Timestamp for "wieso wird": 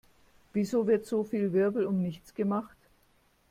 0.51-1.05